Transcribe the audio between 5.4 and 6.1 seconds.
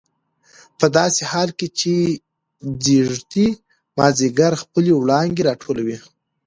راټولولې.